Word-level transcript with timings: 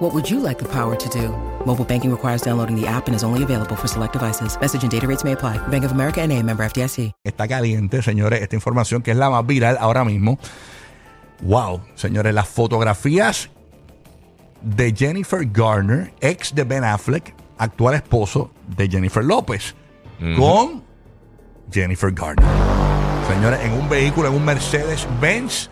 What 0.00 0.14
would 0.14 0.30
you 0.30 0.40
like 0.40 0.58
the 0.58 0.68
power 0.68 0.96
to 0.96 1.08
do? 1.10 1.28
Mobile 1.66 1.84
banking 1.84 2.10
requires 2.10 2.40
downloading 2.40 2.74
the 2.74 2.86
app 2.86 3.06
and 3.06 3.14
is 3.14 3.22
only 3.22 3.42
available 3.42 3.76
for 3.76 3.86
select 3.86 4.14
devices. 4.14 4.58
Message 4.58 4.82
and 4.82 4.90
data 4.90 5.06
rates 5.06 5.24
may 5.24 5.32
apply. 5.32 5.58
Bank 5.68 5.84
of 5.84 5.92
America 5.92 6.22
and 6.22 6.32
a 6.32 6.42
member 6.42 6.64
FDIC. 6.64 7.12
Está 7.22 7.46
caliente, 7.46 8.00
señores, 8.00 8.40
esta 8.40 8.56
información 8.56 9.02
que 9.02 9.10
es 9.10 9.18
la 9.18 9.28
más 9.28 9.46
viral 9.46 9.76
ahora 9.78 10.02
mismo. 10.06 10.38
Wow, 11.42 11.82
señores, 11.96 12.32
las 12.32 12.48
fotografías 12.48 13.50
de 14.62 14.94
Jennifer 14.96 15.44
Garner, 15.44 16.14
ex 16.22 16.54
de 16.54 16.64
Ben 16.64 16.82
Affleck, 16.82 17.34
actual 17.58 17.94
esposo 17.94 18.52
de 18.74 18.88
Jennifer 18.88 19.22
López, 19.22 19.74
con 20.34 20.82
Jennifer 21.70 22.10
Garner. 22.10 22.46
Señores, 23.28 23.60
en 23.64 23.72
un 23.74 23.86
vehículo, 23.90 24.28
en 24.28 24.34
un 24.34 24.46
Mercedes 24.46 25.06
Benz, 25.20 25.68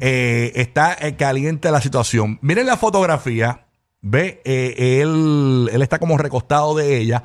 eh, 0.00 0.52
está 0.56 0.96
eh, 1.00 1.16
caliente 1.16 1.70
la 1.70 1.80
situación. 1.80 2.38
Miren 2.42 2.66
la 2.66 2.76
fotografía. 2.76 3.66
Ve, 4.04 4.40
eh, 4.44 5.00
él, 5.00 5.70
él 5.72 5.80
está 5.80 6.00
como 6.00 6.18
recostado 6.18 6.74
de 6.74 6.96
ella, 6.98 7.22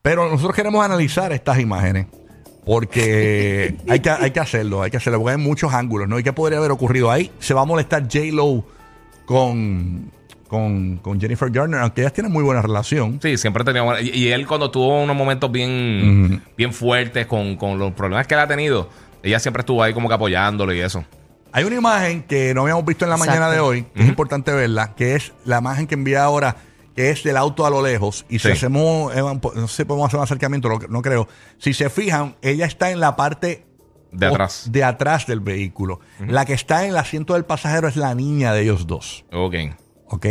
pero 0.00 0.30
nosotros 0.30 0.56
queremos 0.56 0.82
analizar 0.84 1.32
estas 1.32 1.58
imágenes. 1.60 2.06
Porque 2.64 3.76
hay 3.88 4.00
que, 4.00 4.08
hay 4.10 4.30
que 4.30 4.40
hacerlo, 4.40 4.82
hay 4.82 4.90
que 4.90 4.96
hacerlo, 4.96 5.18
porque 5.20 5.32
hay 5.32 5.38
muchos 5.42 5.74
ángulos, 5.74 6.08
¿no? 6.08 6.18
¿Y 6.18 6.22
qué 6.22 6.32
podría 6.32 6.58
haber 6.58 6.70
ocurrido 6.70 7.10
ahí? 7.10 7.30
Se 7.40 7.52
va 7.52 7.60
a 7.60 7.64
molestar 7.66 8.04
J-Lo 8.10 8.64
con, 9.26 10.10
con, 10.48 10.96
con 10.98 11.20
Jennifer 11.20 11.50
Garner, 11.50 11.80
aunque 11.80 12.00
ellas 12.00 12.14
tienen 12.14 12.32
muy 12.32 12.42
buena 12.42 12.62
relación. 12.62 13.18
Sí, 13.20 13.36
siempre 13.36 13.64
tenía 13.64 13.82
buena- 13.82 14.00
y, 14.00 14.08
y 14.10 14.28
él 14.28 14.46
cuando 14.46 14.70
tuvo 14.70 15.02
unos 15.02 15.14
momentos 15.16 15.52
bien, 15.52 16.42
bien 16.56 16.72
fuertes 16.72 17.26
con, 17.26 17.56
con 17.56 17.78
los 17.78 17.92
problemas 17.92 18.26
que 18.26 18.32
él 18.34 18.40
ha 18.40 18.46
tenido, 18.48 18.88
ella 19.22 19.38
siempre 19.40 19.60
estuvo 19.60 19.82
ahí 19.82 19.92
como 19.92 20.08
que 20.08 20.14
apoyándolo 20.14 20.72
y 20.72 20.80
eso. 20.80 21.04
Hay 21.56 21.62
una 21.62 21.76
imagen 21.76 22.24
que 22.24 22.52
no 22.52 22.62
habíamos 22.62 22.84
visto 22.84 23.04
en 23.04 23.10
la 23.10 23.16
mañana 23.16 23.48
de 23.48 23.60
hoy, 23.60 23.84
que 23.94 24.02
es 24.02 24.08
importante 24.08 24.50
verla, 24.52 24.94
que 24.96 25.14
es 25.14 25.32
la 25.44 25.58
imagen 25.58 25.86
que 25.86 25.94
envía 25.94 26.24
ahora, 26.24 26.56
que 26.96 27.10
es 27.10 27.22
del 27.22 27.36
auto 27.36 27.64
a 27.64 27.70
lo 27.70 27.80
lejos. 27.80 28.26
Y 28.28 28.40
si 28.40 28.48
Sí. 28.48 28.52
hacemos, 28.54 29.14
eh, 29.14 29.20
no 29.22 29.68
sé 29.68 29.76
si 29.76 29.84
podemos 29.84 30.08
hacer 30.08 30.18
un 30.18 30.24
acercamiento, 30.24 30.68
no, 30.68 30.80
no 30.88 31.00
creo. 31.00 31.28
Si 31.58 31.72
se 31.72 31.90
fijan, 31.90 32.34
ella 32.42 32.66
está 32.66 32.90
en 32.90 32.98
la 32.98 33.14
parte 33.14 33.64
De 34.10 34.26
o- 34.26 34.30
atrás. 34.32 34.66
de 34.72 34.82
atrás 34.82 35.28
del 35.28 35.38
vehículo. 35.38 36.00
La 36.26 36.44
que 36.44 36.54
está 36.54 36.82
en 36.84 36.90
el 36.90 36.96
asiento 36.96 37.34
del 37.34 37.44
pasajero 37.44 37.86
es 37.86 37.94
la 37.94 38.16
niña 38.16 38.52
de 38.52 38.62
ellos 38.62 38.88
dos. 38.88 39.24
Ok. 39.32 39.54
¿Ok? 40.08 40.26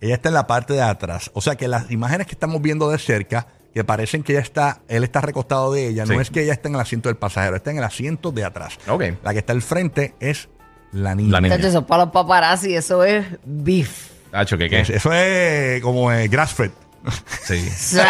Ella 0.00 0.14
está 0.16 0.28
en 0.28 0.34
la 0.34 0.46
parte 0.46 0.74
de 0.74 0.82
atrás. 0.82 1.30
O 1.32 1.40
sea 1.40 1.56
que 1.56 1.66
las 1.66 1.90
imágenes 1.90 2.26
que 2.26 2.32
estamos 2.34 2.60
viendo 2.60 2.90
de 2.90 2.98
cerca, 2.98 3.46
que 3.72 3.84
parecen 3.84 4.22
que 4.22 4.32
ella 4.32 4.42
está, 4.42 4.82
él 4.88 5.02
está 5.02 5.22
recostado 5.22 5.72
de 5.72 5.88
ella, 5.88 6.04
Sí. 6.04 6.12
no 6.14 6.20
es 6.20 6.30
que 6.30 6.42
ella 6.42 6.52
está 6.52 6.68
en 6.68 6.74
el 6.74 6.80
asiento 6.82 7.08
del 7.08 7.16
pasajero, 7.16 7.56
está 7.56 7.70
en 7.70 7.78
el 7.78 7.84
asiento 7.84 8.32
de 8.32 8.44
atrás. 8.44 8.78
Ok. 8.86 9.02
La 9.24 9.32
que 9.32 9.38
está 9.38 9.54
al 9.54 9.62
frente 9.62 10.14
es 10.20 10.48
la 10.92 11.14
niña. 11.14 11.32
La 11.32 11.40
niña. 11.40 11.56
Chacho, 11.56 11.68
eso 11.68 11.86
para 11.86 12.04
los 12.04 12.12
paparazzi, 12.12 12.74
eso 12.74 13.04
es 13.04 13.26
beef. 13.44 14.08
Hacho, 14.32 14.58
¿qué 14.58 14.68
qué? 14.68 14.80
Es- 14.80 14.90
Eso 14.90 15.12
es 15.12 15.80
como 15.82 16.12
eh, 16.12 16.28
grass-fed. 16.28 16.70
Sí. 17.44 17.54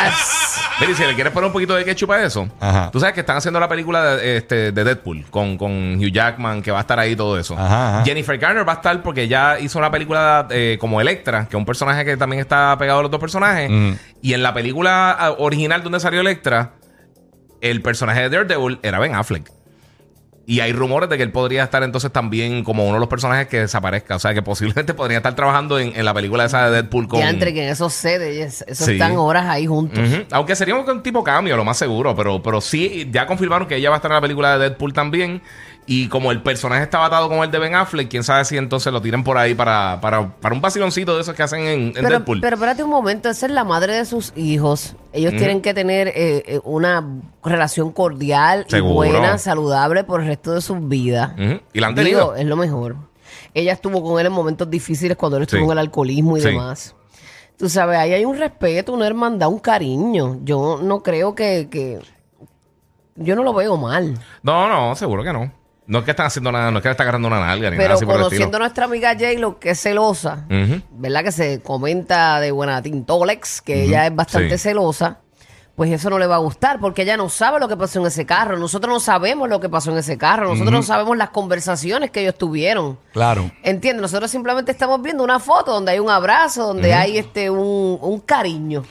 Mira, 0.81 0.93
y 0.93 0.95
si 0.95 1.05
le 1.05 1.15
quieres 1.15 1.33
poner 1.33 1.47
un 1.49 1.53
poquito 1.53 1.75
de 1.75 1.85
ketchup 1.85 2.11
a 2.13 2.23
eso, 2.25 2.49
Ajá. 2.59 2.91
tú 2.91 2.99
sabes 2.99 3.15
que 3.15 3.21
están 3.21 3.37
haciendo 3.37 3.61
la 3.61 3.69
película 3.69 4.17
de, 4.17 4.37
este, 4.39 4.73
de 4.73 4.85
Deadpool 4.85 5.27
con, 5.31 5.59
con 5.59 5.97
Hugh 5.97 6.11
Jackman, 6.13 6.63
que 6.63 6.71
va 6.71 6.79
a 6.79 6.81
estar 6.81 6.99
ahí 6.99 7.15
todo 7.15 7.39
eso. 7.39 7.55
Ajá, 7.55 7.97
ajá. 7.97 8.05
Jennifer 8.05 8.39
Garner 8.39 8.67
va 8.67 8.73
a 8.73 8.77
estar 8.77 9.03
porque 9.03 9.29
ya 9.29 9.59
hizo 9.61 9.79
una 9.79 9.91
película 9.91 10.47
eh, 10.51 10.77
como 10.81 11.01
Electra, 11.01 11.47
que 11.49 11.57
es 11.57 11.59
un 11.59 11.67
personaje 11.67 12.05
que 12.05 12.17
también 12.17 12.41
está 12.41 12.77
pegado 12.79 13.01
a 13.01 13.03
los 13.03 13.11
dos 13.11 13.21
personajes. 13.21 13.69
Mm. 13.71 13.93
Y 14.23 14.35
en 14.35 14.43
la 14.43 14.55
película 14.55 15.11
ah, 15.13 15.33
original 15.39 15.83
donde 15.83 16.01
salió 16.01 16.21
Electra, 16.21 16.73
el 17.61 17.83
personaje 17.83 18.23
de 18.23 18.31
Daredevil 18.31 18.79
era 18.83 18.99
Ben 18.99 19.15
Affleck. 19.15 19.51
Y 20.51 20.61
hay 20.61 20.73
rumores 20.73 21.11
de 21.11 21.19
que 21.19 21.23
él 21.25 21.31
podría 21.31 21.63
estar 21.65 21.83
entonces 21.83 22.11
también 22.11 22.65
como 22.65 22.85
uno 22.85 22.95
de 22.95 23.01
los 23.01 23.09
personajes 23.11 23.49
que 23.49 23.61
desaparezca. 23.61 24.17
O 24.17 24.19
sea, 24.19 24.33
que 24.33 24.41
posiblemente 24.41 24.95
podría 24.95 25.19
estar 25.19 25.35
trabajando 25.37 25.79
en, 25.79 25.93
en 25.95 26.07
la 26.07 26.15
película 26.15 26.47
esa 26.47 26.65
de 26.71 26.71
Deadpool 26.83 27.07
con... 27.07 27.21
Ya 27.21 27.29
entre 27.29 27.53
que 27.53 27.65
en 27.65 27.69
esos 27.69 27.93
sedes, 27.93 28.65
esos 28.67 28.87
Sí. 28.87 28.93
están 28.93 29.17
horas 29.19 29.45
ahí 29.45 29.67
juntos. 29.67 30.01
Aunque 30.33 30.57
sería 30.57 30.75
un 30.75 31.03
tipo 31.03 31.23
cambio, 31.23 31.55
lo 31.55 31.67
más 31.67 31.77
seguro. 31.77 32.17
Pero, 32.17 32.43
pero 32.43 32.63
sí, 32.63 33.07
ya 33.13 33.27
confirmaron 33.27 33.69
que 33.69 33.77
ella 33.77 33.91
va 33.91 33.97
a 33.97 33.99
estar 33.99 34.11
en 34.11 34.15
la 34.15 34.21
película 34.23 34.53
de 34.57 34.71
Deadpool 34.71 34.95
también. 34.95 35.43
Y 35.85 36.09
como 36.09 36.33
el 36.33 36.43
personaje 36.43 36.83
estaba 36.83 37.07
atado 37.07 37.29
con 37.29 37.41
el 37.41 37.51
de 37.51 37.59
Ben 37.59 37.75
Affleck, 37.75 38.09
quién 38.09 38.25
sabe 38.25 38.47
si 38.47 38.57
entonces 38.57 38.91
lo 38.91 39.03
tiran 39.03 39.25
por 39.25 39.37
ahí 39.37 39.55
para, 39.55 39.99
para, 40.01 40.35
para 40.37 40.55
un 40.55 40.63
vaciloncito 40.63 41.15
de 41.15 41.23
esos 41.23 41.35
que 41.35 41.43
hacen 41.43 41.61
en, 41.61 41.81
en 41.89 41.93
Pero, 41.93 42.09
Deadpool. 42.09 42.41
pero 42.41 42.57
espérate 42.57 42.83
un 42.83 42.91
momento, 42.91 43.29
esa 43.31 43.47
es 43.47 43.53
la 43.53 43.65
madre 43.65 43.95
de 43.95 44.05
sus 44.07 44.33
hijos. 44.37 44.97
Ellos 45.13 45.35
tienen 45.37 45.63
que 45.63 45.73
tener 45.73 46.09
eh, 46.09 46.43
eh, 46.47 46.61
una 46.65 47.05
relación 47.43 47.93
cordial 47.93 48.67
Seguro. 48.69 49.07
y 49.07 49.11
buena, 49.13 49.39
saludable 49.39 50.05
por 50.05 50.21
el 50.21 50.27
resto 50.27 50.53
de 50.53 50.61
sus 50.61 50.87
vidas. 50.87 51.33
Y 51.73 51.81
la 51.81 51.89
han 51.89 51.95
Digo, 51.95 52.05
tenido. 52.05 52.35
es 52.37 52.45
lo 52.45 52.57
mejor. 52.57 52.97
Ella 53.55 53.73
estuvo 53.73 54.03
con 54.03 54.21
él 54.21 54.27
en 54.27 54.33
momentos 54.33 54.69
difíciles 54.69 55.17
cuando 55.17 55.37
él 55.39 55.45
estuvo 55.45 55.61
Sí. 55.61 55.65
en 55.65 55.71
el 55.73 55.79
alcoholismo 55.79 56.37
y 56.37 56.41
Sí. 56.43 56.49
demás. 56.49 56.95
Tú 57.57 57.69
sabes, 57.69 57.99
ahí 57.99 58.13
hay 58.13 58.25
un 58.25 58.37
respeto, 58.39 58.93
una 58.93 59.07
hermandad, 59.07 59.49
un 59.49 59.59
cariño. 59.59 60.39
Yo 60.45 60.79
no 60.83 61.03
creo 61.03 61.35
que, 61.35 61.69
que- 61.71 61.99
Yo 63.17 63.35
no 63.35 63.43
lo 63.43 63.53
veo 63.53 63.77
mal. 63.77 64.17
No, 64.45 64.69
no, 64.69 64.95
seguro 64.95 65.25
que 65.25 65.33
no. 65.33 65.51
No 65.89 65.99
es 66.01 66.05
que 66.05 66.11
están 66.13 66.27
haciendo 66.27 66.53
nada, 66.53 66.71
no 66.71 66.79
es 66.79 66.83
que 66.83 66.89
le 66.89 66.93
está 66.93 67.03
agarrando 67.03 67.27
una 67.29 67.41
nalga 67.41 67.71
ni 67.71 67.77
nada 67.77 67.85
Pero 67.89 67.95
así 67.95 68.05
por 68.05 68.15
el 68.17 68.21
conociendo 68.21 68.59
a 68.59 68.61
nuestra 68.61 68.85
amiga 68.85 69.15
J-Lo, 69.15 69.59
que 69.59 69.71
es 69.71 69.81
celosa, 69.81 70.45
Ujú. 70.51 70.83
¿verdad? 70.93 71.25
Que 71.25 71.33
se 71.33 71.61
comenta 71.63 72.39
de 72.41 72.53
buena 72.53 72.81
Tintolex, 72.83 73.63
que 73.63 73.85
ella 73.85 74.07
es 74.07 74.15
bastante 74.15 74.59
Sí. 74.59 74.69
celosa, 74.69 75.21
pues 75.77 75.91
eso 75.91 76.11
no 76.11 76.19
le 76.19 76.27
va 76.27 76.35
a 76.35 76.41
gustar, 76.41 76.79
porque 76.79 77.03
ella 77.03 77.17
no 77.17 77.29
sabe 77.31 77.59
lo 77.59 77.69
que 77.69 77.77
pasó 77.77 78.01
en 78.01 78.07
ese 78.07 78.27
carro. 78.27 78.59
Nosotros 78.59 78.93
no 78.93 79.01
sabemos 79.01 79.49
lo 79.49 79.61
que 79.61 79.69
pasó 79.71 79.91
en 79.93 79.99
ese 79.99 80.19
carro. 80.19 80.49
Nosotros 80.49 80.73
no 80.73 80.83
sabemos 80.83 81.17
las 81.17 81.31
conversaciones 81.31 82.11
que 82.11 82.21
ellos 82.21 82.35
tuvieron. 82.37 82.99
Claro. 83.13 83.51
¿Entiendes? 83.63 84.03
Nosotros 84.03 84.31
simplemente 84.31 84.73
estamos 84.73 85.01
viendo 85.01 85.23
una 85.25 85.39
foto 85.39 85.73
donde 85.73 85.93
hay 85.93 86.01
un 86.01 86.11
abrazo, 86.11 86.67
donde 86.67 86.93
hay 86.95 87.17
este 87.17 87.49
un, 87.49 87.99
un 88.03 88.21
cariño. 88.21 88.83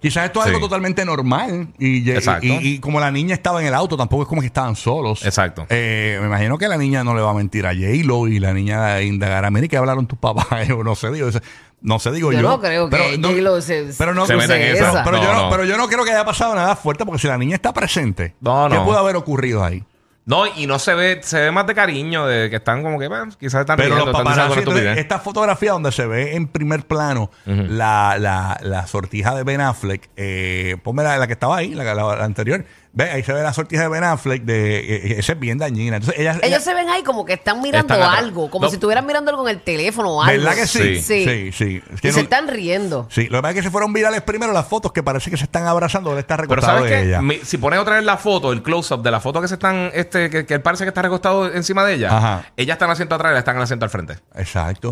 Quizás 0.00 0.24
esto 0.26 0.40
es 0.40 0.46
algo 0.46 0.58
Sí. 0.58 0.64
totalmente 0.64 1.04
normal. 1.04 1.68
Y, 1.78 1.98
y- 2.08 2.10
Exacto. 2.10 2.46
y- 2.46 2.58
y 2.74 2.78
como 2.78 3.00
la 3.00 3.10
niña 3.10 3.34
estaba 3.34 3.60
en 3.60 3.66
el 3.66 3.74
auto, 3.74 3.96
tampoco 3.96 4.22
es 4.22 4.28
como 4.28 4.40
que 4.40 4.46
estaban 4.46 4.74
solos. 4.76 5.24
Exacto. 5.24 5.66
Eh, 5.68 6.16
me 6.20 6.26
imagino 6.26 6.56
que 6.58 6.68
la 6.68 6.76
niña 6.78 7.04
no 7.04 7.14
le 7.14 7.20
va 7.20 7.30
a 7.30 7.34
mentir 7.34 7.66
a 7.66 7.74
J-Lo 7.74 8.26
y 8.28 8.38
la 8.38 8.52
niña 8.54 9.00
indagará, 9.02 9.50
mira, 9.50 9.68
que 9.68 9.76
hablaron 9.76 10.06
tus 10.06 10.18
papás? 10.18 10.46
Yo 10.68 10.82
no 10.82 10.94
sé, 10.94 11.10
digo, 11.10 11.28
eso- 11.28 11.40
no 11.82 11.98
sé, 11.98 12.12
digo 12.12 12.30
yo. 12.30 12.40
Yo 12.42 12.48
no 12.48 12.60
creo 12.60 12.90
que 12.90 13.18
J-Lo 13.22 13.60
se- 13.62 13.90
pero 13.96 14.12
no, 14.14 14.26
se 14.26 14.36
meta 14.36 14.54
en 14.56 14.76
esa. 14.76 14.90
esa. 14.90 15.04
Pero, 15.04 15.16
yo 15.16 15.24
No, 15.24 15.32
no, 15.32 15.42
no. 15.44 15.50
pero 15.50 15.64
yo 15.64 15.78
no 15.78 15.88
creo 15.88 16.04
que 16.04 16.10
haya 16.10 16.26
pasado 16.26 16.54
nada 16.54 16.76
fuerte 16.76 17.06
porque 17.06 17.20
si 17.22 17.26
la 17.28 17.38
niña 17.38 17.54
está 17.54 17.72
presente, 17.72 18.34
No, 18.40 18.68
¿qué 18.68 18.74
no. 18.74 18.84
pudo 18.84 18.98
haber 18.98 19.16
ocurrido 19.16 19.64
ahí? 19.64 19.82
No, 20.30 20.46
y 20.46 20.66
no 20.68 20.78
se 20.78 20.94
ve, 20.94 21.20
se 21.22 21.40
ve 21.40 21.50
más 21.50 21.66
de 21.66 21.74
cariño, 21.74 22.24
de 22.26 22.48
que 22.48 22.56
están 22.56 22.82
como 22.84 22.98
que, 23.00 23.08
bueno, 23.08 23.26
quizás 23.38 23.62
están 23.62 23.76
Pero 23.76 23.96
riendo, 23.96 24.12
los 24.12 24.20
están 24.20 24.24
entonces, 24.58 24.98
esta 24.98 25.18
fotografía 25.18 25.72
donde 25.72 25.90
se 25.90 26.06
ve 26.06 26.36
en 26.36 26.46
primer 26.46 26.86
plano 26.86 27.30
la, 27.44 28.16
la, 28.18 28.58
la 28.62 28.86
sortija 28.86 29.34
de 29.34 29.42
Ben 29.42 29.60
Affleck, 29.60 30.08
eh, 30.16 30.76
ponme 30.84 31.02
la, 31.02 31.18
la 31.18 31.26
que 31.26 31.32
estaba 31.32 31.56
ahí, 31.56 31.74
la- 31.74 31.94
la 31.94 32.24
anterior. 32.24 32.64
Ve, 32.92 33.04
ahí 33.08 33.22
se 33.22 33.32
ve 33.32 33.40
la 33.42 33.52
sortija 33.52 33.82
de 33.82 33.88
Ben 33.88 34.02
Affleck, 34.02 34.42
de, 34.42 34.80
eh, 34.80 35.18
esa 35.20 35.34
es 35.34 35.38
bien 35.38 35.58
dañina. 35.58 35.96
Entonces, 35.98 36.18
ella, 36.20 36.32
ella- 36.32 36.40
Ellos 36.48 36.62
se 36.64 36.74
ven 36.74 36.88
ahí 36.88 37.04
como 37.04 37.24
que 37.24 37.34
están 37.34 37.62
mirando 37.62 37.94
Están 37.94 38.14
algo, 38.16 38.50
como 38.50 38.64
No. 38.64 38.68
si 38.70 38.76
estuvieran 38.76 39.06
mirando 39.06 39.30
algo 39.30 39.48
en 39.48 39.56
el 39.56 39.62
teléfono 39.62 40.10
o 40.16 40.22
algo. 40.22 40.32
¿Verdad 40.42 40.56
que 40.56 40.66
sí? 40.66 40.96
Sí. 41.00 41.24
sí. 41.24 41.52
sí. 41.52 41.82
Es 41.94 42.00
que 42.00 42.08
Y 42.08 42.10
no- 42.10 42.14
se 42.16 42.20
están 42.22 42.48
riendo. 42.48 43.06
Sí, 43.08 43.28
lo 43.28 43.38
que 43.38 43.42
pasa 43.42 43.50
es 43.50 43.56
que 43.58 43.62
se 43.62 43.70
fueron 43.70 43.92
virales 43.92 44.22
primero 44.22 44.52
las 44.52 44.66
fotos 44.66 44.92
que 44.92 45.04
parece 45.04 45.30
que 45.30 45.36
se 45.36 45.44
están 45.44 45.66
abrazando, 45.68 46.12
él 46.12 46.18
está 46.18 46.36
Pero 46.36 46.48
recostado 46.48 46.78
¿sabes 46.78 46.90
de 46.90 46.96
qué? 46.96 47.02
ella. 47.08 47.22
Mi- 47.22 47.38
si 47.38 47.58
pones 47.58 47.78
otra 47.78 47.94
vez 47.94 48.04
la 48.04 48.16
foto, 48.16 48.52
el 48.52 48.62
close-up 48.62 49.02
de 49.02 49.10
la 49.12 49.20
foto 49.20 49.40
que 49.40 49.46
se 49.46 49.54
están, 49.54 49.90
este, 49.94 50.28
que, 50.28 50.44
que 50.44 50.54
él 50.54 50.62
parece 50.62 50.84
que 50.84 50.88
está 50.88 51.02
recostado 51.02 51.46
encima 51.52 51.84
de 51.84 51.94
ella, 51.94 52.16
Ajá. 52.16 52.44
ella 52.56 52.72
está 52.72 52.86
en 52.86 52.90
el 52.90 52.92
asiento 52.94 53.14
atrás 53.14 53.30
y 53.30 53.34
él 53.34 53.38
está 53.38 53.52
en 53.52 53.56
el 53.58 53.62
asiento 53.62 53.84
al 53.84 53.90
frente. 53.90 54.14
Exacto. 54.34 54.90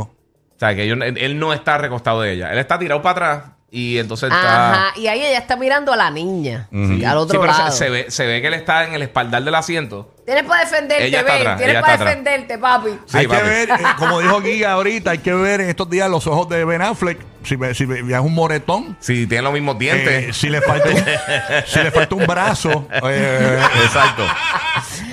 O 0.55 0.59
sea, 0.59 0.75
que 0.75 0.89
él 0.89 1.39
no 1.39 1.53
está 1.53 1.79
recostado 1.79 2.21
de 2.23 2.33
ella. 2.33 2.53
Él 2.53 2.59
está 2.59 2.79
tirado 2.79 3.01
para 3.03 3.33
atrás 3.35 3.51
y 3.71 3.99
entonces 3.99 4.31
está... 4.33 4.73
Ajá, 4.73 4.99
y 4.99 5.07
ahí 5.09 5.21
ella 5.25 5.39
está 5.39 5.57
mirando 5.57 5.93
a 5.93 5.97
la 5.97 6.11
niña, 6.11 6.69
Sí. 6.73 7.05
al 7.05 7.19
otro 7.19 7.35
Sí, 7.35 7.39
pero 7.41 7.53
se- 7.53 7.59
lado. 7.59 7.73
Se, 7.73 7.91
ve, 7.91 8.07
se 8.11 8.27
ve 8.27 8.41
que 8.41 8.47
él 8.49 8.55
está 8.55 8.85
en 8.85 8.95
el 8.95 9.03
espaldar 9.03 9.43
del 9.43 9.55
asiento. 9.55 10.15
Tienes 10.25 10.45
para 10.45 10.61
defenderte, 10.65 11.07
Ella 11.07 11.21
está 11.21 11.33
ven, 11.33 11.41
atrás, 11.41 11.57
tienes 11.57 11.73
ella 11.75 11.81
para 11.83 11.93
está 11.95 12.05
atrás. 12.05 12.25
defenderte, 12.25 12.59
papi. 12.59 12.89
Sí, 13.07 13.17
hay 13.19 13.27
papi. 13.27 13.41
que 13.41 13.47
ver, 13.47 13.71
eh, 13.71 13.75
como 13.99 14.21
dijo 14.21 14.43
Giga 14.43 14.73
ahorita, 14.73 15.11
hay 15.13 15.19
que 15.19 15.33
ver 15.33 15.61
en 15.63 15.69
estos 15.71 15.89
días 15.89 16.11
los 16.11 16.27
ojos 16.27 16.49
de 16.51 16.65
Ben 16.65 16.83
Affleck. 16.83 17.19
Si, 17.45 17.57
ve- 17.57 17.75
si 17.75 17.87
ve- 17.87 18.03
veas 18.03 18.21
un 18.23 18.35
moretón, 18.35 18.97
Si 19.01 19.27
tienen 19.27 19.45
los 19.45 19.53
mismos 19.55 19.77
eh, 19.77 19.79
dientes. 19.79 20.37
si 20.37 20.49
le 20.51 20.61
falta 20.61 20.89
un, 20.91 20.97
si 21.67 21.79
le 21.81 21.91
falta 21.91 22.15
un 22.15 22.27
brazo, 22.27 22.87
eh, 23.05 23.59
Exacto. 23.85 24.23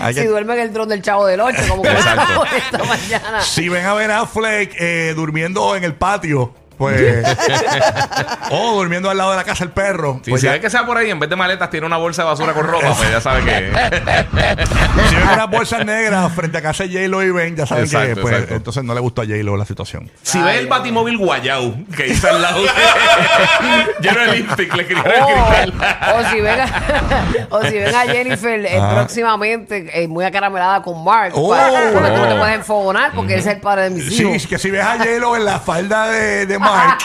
hay 0.01 0.13
que- 0.15 0.21
Si 0.21 0.27
duerme 0.27 0.53
en 0.55 0.59
el 0.61 0.73
dron 0.73 0.89
del 0.89 1.01
chavo 1.01 1.25
del 1.27 1.39
8, 1.41 1.61
como 1.69 1.81
que 1.83 1.89
Exacto. 1.91 2.43
esta 2.57 2.83
mañana. 2.83 3.41
si 3.41 3.69
ven 3.69 3.85
a 3.85 3.93
Ben 3.93 4.11
Affleck 4.11 4.73
eh, 4.79 5.13
durmiendo 5.15 5.75
en 5.77 5.83
el 5.85 5.93
patio 5.95 6.53
pues. 6.77 7.25
o 8.51 8.75
durmiendo 8.75 9.09
al 9.09 9.17
lado 9.17 9.31
de 9.31 9.37
la 9.37 9.43
casa 9.43 9.63
el 9.63 9.71
perro. 9.71 10.19
Si 10.23 10.29
pues 10.31 10.41
se 10.41 10.47
ya- 10.47 10.53
ve 10.53 10.61
que 10.61 10.69
sea 10.69 10.85
por 10.85 10.97
ahí, 10.97 11.09
en 11.09 11.19
vez 11.19 11.29
de 11.29 11.35
maletas, 11.35 11.69
tiene 11.69 11.85
una 11.85 11.97
bolsa 11.97 12.23
de 12.23 12.29
basura 12.29 12.53
con 12.53 12.65
ropa, 12.67 12.93
pues 12.95 13.09
ya 13.11 13.21
sabe 13.21 13.43
que. 13.43 13.71
si 15.09 15.15
ven 15.15 15.27
unas 15.33 15.49
bolsas 15.49 15.85
negras 15.85 16.31
frente 16.33 16.57
a 16.57 16.61
casa 16.61 16.83
de 16.83 16.89
J-Lo 16.93 17.23
y 17.23 17.31
Ben, 17.31 17.55
ya 17.55 17.65
saben 17.65 17.85
que 17.89 17.95
Exacto, 17.95 18.21
pues, 18.21 18.33
exacto. 18.33 18.55
entonces 18.55 18.83
no 18.83 18.93
le 18.93 18.99
gustó 18.99 19.21
a 19.21 19.25
J-Lo 19.25 19.57
la 19.57 19.65
situación. 19.65 20.09
Si 20.21 20.39
ve 20.41 20.59
el 20.59 20.67
batimóvil 20.67 21.17
guayau 21.17 21.85
que 21.95 22.07
hizo 22.07 22.27
al 22.29 22.41
lado 22.41 22.61
de. 22.61 22.69
lleno 24.01 24.19
de 24.21 24.37
lipstick, 24.37 24.73
le 24.75 24.81
escribió 24.83 25.05
el 25.05 25.21
O, 25.21 25.25
cristal. 25.25 25.73
o 26.15 26.29
si 26.29 26.41
ven 26.41 26.59
a, 26.59 27.47
o 27.49 27.61
si 27.63 27.77
ven 27.77 27.95
a 27.95 28.01
Jennifer 28.01 28.65
eh, 28.65 28.77
Ajá. 28.77 28.95
próximamente 28.95 30.03
eh, 30.03 30.07
muy 30.07 30.25
acaramelada 30.25 30.81
con 30.81 31.03
Mark, 31.03 31.33
Oh. 31.35 31.47
pues, 31.49 31.61
porque 31.93 32.09
tú 32.11 32.17
no 32.17 32.27
te 32.27 32.35
puedes 32.35 32.55
enfogonar 32.55 33.11
porque 33.13 33.33
él 33.33 33.39
es 33.39 33.47
el 33.47 33.59
padre 33.59 33.83
de 33.83 33.89
mis 33.91 34.05
Sí, 34.15 34.21
hijos. 34.23 34.35
es 34.35 34.47
que 34.47 34.57
si 34.57 34.71
ves 34.71 34.83
a 34.83 34.97
J-Lo 34.97 35.35
en 35.35 35.45
la 35.45 35.59
falda 35.59 36.07
de, 36.09 36.45
de 36.45 36.59
Mark, 36.65 36.99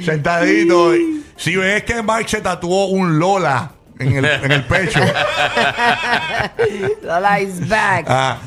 sentadito, 0.04 0.92
si 1.36 1.56
ves 1.56 1.82
que 1.84 2.02
Mark 2.02 2.28
se 2.28 2.40
tatuó 2.40 2.86
un 2.86 3.18
Lola 3.18 3.72
en 3.98 4.16
el, 4.16 4.24
en 4.24 4.50
el 4.52 4.64
pecho. 4.64 5.00
Lola 7.02 7.40
is 7.40 7.68
back. 7.68 8.06
Ah, 8.08 8.38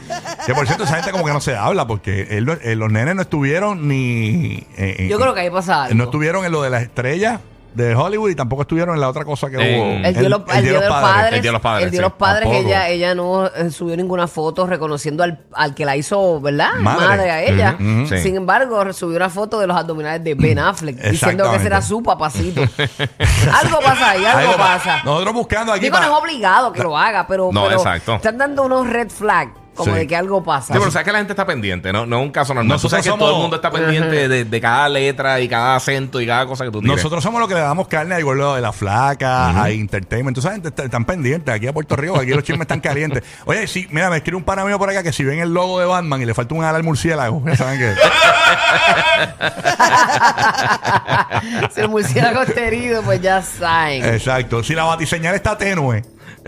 que 0.45 0.53
por 0.53 0.65
cierto, 0.65 0.83
esa 0.85 0.95
gente 0.95 1.11
como 1.11 1.25
que 1.25 1.31
no 1.33 1.41
se 1.41 1.55
habla 1.55 1.85
porque 1.85 2.27
él 2.31 2.45
no- 2.45 2.53
eh, 2.53 2.75
los 2.75 2.91
nenes 2.91 3.15
no 3.15 3.21
estuvieron 3.21 3.87
ni. 3.87 4.65
eh, 4.77 5.07
Yo 5.09 5.19
creo 5.19 5.33
que 5.35 5.41
ahí 5.41 5.49
pasa 5.51 5.83
algo. 5.83 5.95
No 5.95 6.05
estuvieron 6.05 6.43
en 6.45 6.51
lo 6.51 6.61
de 6.63 6.69
las 6.71 6.81
estrellas 6.81 7.39
de 7.73 7.95
Hollywood 7.95 8.29
y 8.29 8.35
tampoco 8.35 8.61
estuvieron 8.63 8.95
en 8.95 9.01
la 9.01 9.09
otra 9.09 9.25
cosa 9.25 9.49
que 9.49 9.55
En- 9.57 9.79
hubo. 9.81 9.85
El 10.07 10.13
día, 10.13 10.21
de 10.23 10.29
los- 10.29 10.41
el 10.53 10.63
día 10.63 10.73
de 10.79 10.87
los 10.89 10.89
padres. 11.01 11.33
El 11.33 11.41
Día 11.41 11.49
de 11.49 11.53
los 11.53 11.61
Padres, 11.61 11.85
el 11.85 11.91
Día 11.91 11.99
de 12.01 12.05
sí. 12.05 12.09
los 12.09 12.13
padres, 12.19 12.43
Tampoco. 12.49 12.67
ella, 12.67 12.87
ella 12.89 13.15
no 13.15 13.47
eh, 13.47 13.69
subió 13.71 13.97
ninguna 13.97 14.27
foto 14.27 14.67
reconociendo 14.67 15.23
al, 15.23 15.39
al 15.53 15.73
que 15.75 15.85
la 15.85 15.95
hizo, 15.95 16.39
¿verdad? 16.41 16.75
Madre. 16.79 17.31
a 17.31 17.41
ella. 17.43 17.75
Ujú, 17.79 18.01
ujú. 18.03 18.07
Sí. 18.07 18.17
Sin 18.19 18.35
embargo, 18.35 18.93
subió 18.93 19.17
una 19.17 19.29
foto 19.29 19.59
de 19.59 19.67
los 19.67 19.75
abdominales 19.77 20.23
de 20.23 20.35
Ben 20.35 20.59
Affleck 20.59 20.95
diciendo 20.95 21.09
que 21.09 21.15
Exactamente. 21.15 21.57
ese 21.57 21.67
era 21.67 21.81
su 21.81 22.03
papacito. 22.03 22.61
algo 22.61 23.79
pasa 23.81 24.09
ahí, 24.11 24.25
algo, 24.25 24.51
pa- 24.53 24.57
pasa. 24.57 25.03
Nosotros 25.03 25.33
buscando 25.33 25.71
aquí. 25.73 25.85
Digo, 25.85 25.97
no 25.99 26.03
es 26.03 26.09
obligado 26.23 26.71
que 26.73 26.83
lo 26.83 26.97
haga, 26.97 27.25
pero, 27.27 27.49
No, 27.51 27.63
pero 27.65 27.77
exacto. 27.77 28.15
están 28.15 28.37
dando 28.37 28.63
unos 28.63 28.87
red 28.87 29.09
flags 29.09 29.51
como 29.75 29.93
Sí. 29.93 29.99
de 29.99 30.07
que 30.07 30.15
algo 30.15 30.43
pasa. 30.43 30.73
Sí, 30.73 30.79
pero 30.79 30.91
sabes 30.91 31.05
que 31.05 31.11
la 31.11 31.17
gente 31.19 31.33
está 31.33 31.45
pendiente, 31.45 31.91
¿no? 31.91 32.05
No 32.05 32.19
es 32.19 32.23
un 32.25 32.31
caso 32.31 32.53
normal. 32.53 32.69
Tú 32.69 32.73
Nosotros 32.73 32.91
sabes 32.91 33.03
que 33.05 33.09
somos- 33.09 33.25
todo 33.27 33.35
el 33.37 33.41
mundo 33.41 33.55
está 33.57 33.71
pendiente 33.71 34.27
de, 34.29 34.45
de 34.45 34.61
cada 34.61 34.87
letra 34.89 35.39
y 35.41 35.47
cada 35.49 35.75
acento 35.75 36.21
y 36.21 36.27
cada 36.27 36.45
cosa 36.45 36.65
que 36.65 36.71
tú 36.71 36.81
tires. 36.81 36.95
Nosotros 36.97 37.23
somos 37.23 37.39
los 37.39 37.47
que 37.49 37.55
le 37.55 37.61
damos 37.61 37.87
carne 37.87 38.15
al 38.15 38.23
gordo 38.23 38.55
de 38.55 38.61
la 38.61 38.71
flaca, 38.71 39.61
a 39.63 39.69
Entertainment. 39.69 40.35
Tú 40.35 40.41
sabes, 40.41 40.59
est- 40.63 40.79
están 40.79 41.05
pendientes 41.05 41.53
aquí 41.53 41.67
a 41.67 41.73
Puerto 41.73 41.95
Rico, 41.95 42.17
aquí 42.19 42.31
los 42.31 42.43
chismes 42.43 42.61
están 42.61 42.79
calientes. 42.81 43.23
Oye, 43.45 43.67
sí, 43.67 43.87
mira, 43.89 44.09
me 44.09 44.17
escribe 44.17 44.37
un 44.37 44.43
pana 44.43 44.65
mío 44.65 44.77
por 44.77 44.89
acá 44.89 45.01
que 45.03 45.13
si 45.13 45.23
ven 45.23 45.39
el 45.39 45.53
logo 45.53 45.79
de 45.79 45.85
Batman 45.85 46.21
y 46.21 46.25
le 46.25 46.33
falta 46.33 46.53
un 46.55 46.63
ala 46.63 46.77
al 46.77 46.83
murciélago, 46.83 47.41
ya 47.45 47.55
saben 47.55 47.79
que. 47.79 47.93
si 51.73 51.81
el 51.81 51.89
murciélago 51.89 52.41
está 52.41 52.65
herido, 52.65 53.01
pues 53.03 53.21
ya 53.21 53.41
saben. 53.41 54.03
Exacto. 54.05 54.63
Si 54.63 54.73
la 54.73 54.83
batiseñal 54.83 55.35
está 55.35 55.57
tenue. 55.57 56.03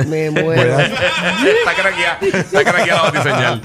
Me 0.07 0.31
muero. 0.31 0.79
está 0.79 1.73
craqueada, 1.75 2.19
está 2.21 2.63
craqueada 2.63 3.03
la 3.03 3.11
batiseñal. 3.11 3.61